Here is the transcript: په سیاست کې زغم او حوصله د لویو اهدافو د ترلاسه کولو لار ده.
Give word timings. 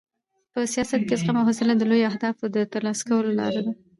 په 0.53 0.59
سیاست 0.73 1.01
کې 1.07 1.15
زغم 1.21 1.35
او 1.39 1.47
حوصله 1.47 1.73
د 1.77 1.81
لویو 1.89 2.09
اهدافو 2.11 2.45
د 2.55 2.57
ترلاسه 2.73 3.03
کولو 3.09 3.31
لار 3.39 3.53
ده. 3.65 3.71